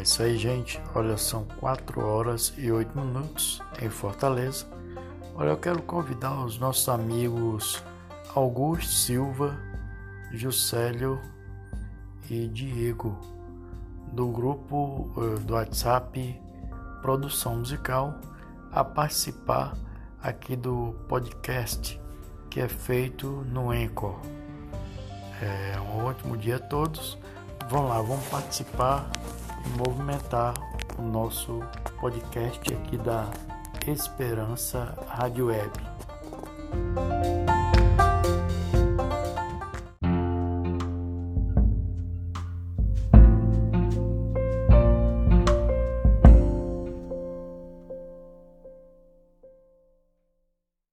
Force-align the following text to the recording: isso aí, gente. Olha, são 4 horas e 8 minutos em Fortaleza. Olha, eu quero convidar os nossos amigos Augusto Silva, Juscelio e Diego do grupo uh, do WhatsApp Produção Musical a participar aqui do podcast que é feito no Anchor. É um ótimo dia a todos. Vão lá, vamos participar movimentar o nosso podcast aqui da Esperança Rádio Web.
isso 0.00 0.22
aí, 0.22 0.36
gente. 0.36 0.80
Olha, 0.94 1.16
são 1.16 1.44
4 1.58 2.00
horas 2.00 2.52
e 2.56 2.70
8 2.70 2.98
minutos 2.98 3.60
em 3.80 3.88
Fortaleza. 3.88 4.66
Olha, 5.34 5.50
eu 5.50 5.56
quero 5.56 5.82
convidar 5.82 6.44
os 6.44 6.58
nossos 6.58 6.88
amigos 6.88 7.82
Augusto 8.34 8.92
Silva, 8.92 9.58
Juscelio 10.32 11.20
e 12.28 12.46
Diego 12.46 13.18
do 14.12 14.28
grupo 14.28 15.10
uh, 15.16 15.38
do 15.40 15.54
WhatsApp 15.54 16.40
Produção 17.02 17.56
Musical 17.56 18.14
a 18.70 18.84
participar 18.84 19.76
aqui 20.22 20.54
do 20.54 20.94
podcast 21.08 22.00
que 22.48 22.60
é 22.60 22.68
feito 22.68 23.26
no 23.50 23.70
Anchor. 23.70 24.20
É 25.40 25.80
um 25.80 26.04
ótimo 26.04 26.36
dia 26.36 26.56
a 26.56 26.58
todos. 26.58 27.16
Vão 27.68 27.86
lá, 27.86 28.02
vamos 28.02 28.26
participar 28.26 29.08
movimentar 29.78 30.54
o 30.98 31.02
nosso 31.02 31.60
podcast 32.00 32.74
aqui 32.74 32.96
da 32.96 33.26
Esperança 33.86 34.96
Rádio 35.08 35.46
Web. 35.46 35.70